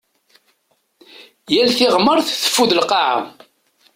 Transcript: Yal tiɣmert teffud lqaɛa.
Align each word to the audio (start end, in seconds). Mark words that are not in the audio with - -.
Yal 1.53 1.69
tiɣmert 1.79 2.27
teffud 2.41 2.71
lqaɛa. 2.79 3.19